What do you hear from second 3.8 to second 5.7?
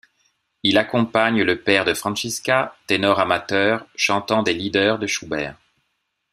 chantant des lieder de Schubert.